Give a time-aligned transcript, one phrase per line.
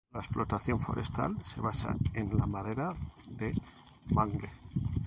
[0.13, 2.91] La explotación forestal se basa en la madera
[3.29, 3.53] de
[4.15, 4.49] mangle.